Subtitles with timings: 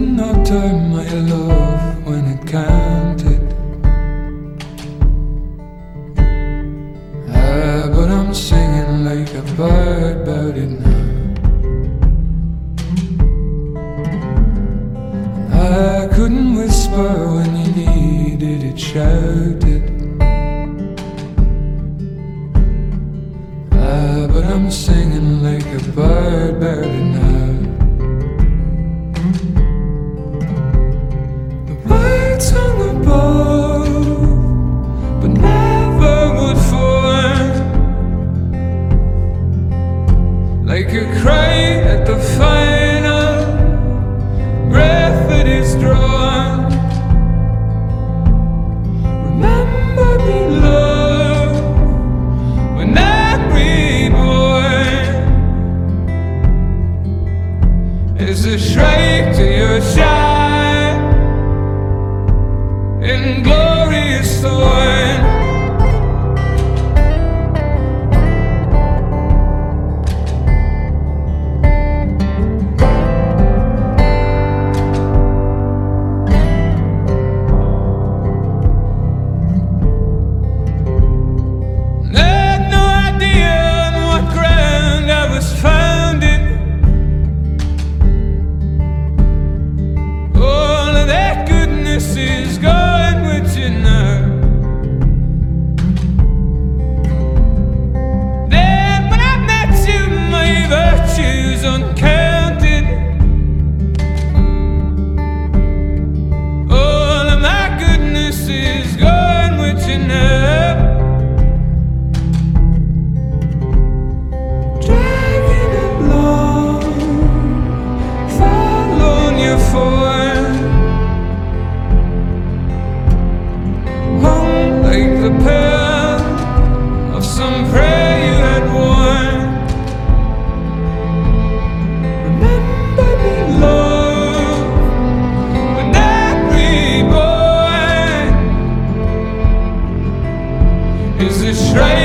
[0.00, 3.42] return my love when it counted.
[7.28, 11.04] Ah, but I'm singing like a bird about it now.
[15.52, 19.84] I couldn't whisper when you needed it shouted.
[23.72, 27.45] Ah, but I'm singing like a bird about it now.
[58.18, 61.02] It's a shrike to your shine
[63.02, 63.65] in glorious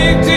[0.00, 0.29] a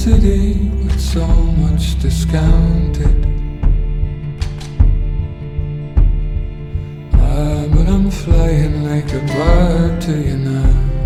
[0.00, 3.18] city with so much discounted.
[7.12, 10.99] Ah, but I'm flying like a bird to you now.